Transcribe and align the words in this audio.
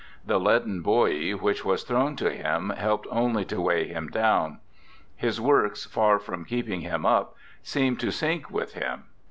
The 0.25 0.39
leaden 0.39 0.81
buoy 0.81 1.35
which 1.35 1.63
was 1.63 1.83
thrown 1.83 2.15
to 2.15 2.31
him 2.31 2.71
helped 2.71 3.05
only 3.11 3.45
to 3.45 3.61
weigh 3.61 3.85
him 3.87 4.07
down; 4.07 4.57
his 5.15 5.39
works, 5.39 5.85
far 5.85 6.17
from 6.17 6.43
keeping 6.43 6.81
him 6.81 7.05
up, 7.05 7.35
seemed 7.61 7.99
to 7.99 8.09
sink 8.09 8.49
with 8.49 8.73
him. 8.73 9.03